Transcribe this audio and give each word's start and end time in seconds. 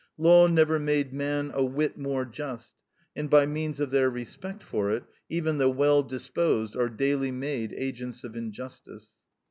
Law 0.17 0.47
never 0.47 0.79
made 0.79 1.13
man 1.13 1.51
a 1.53 1.63
whit 1.63 1.95
more 1.95 2.25
just; 2.25 2.73
and 3.15 3.29
by 3.29 3.45
means 3.45 3.79
of 3.79 3.91
their 3.91 4.09
respect 4.09 4.63
for 4.63 4.89
it, 4.89 5.03
even 5.29 5.59
the 5.59 5.69
well 5.69 6.01
disposed 6.01 6.75
are 6.75 6.89
daily 6.89 7.29
made 7.29 7.71
agents 7.73 8.23
of 8.23 8.35
injustice." 8.35 9.11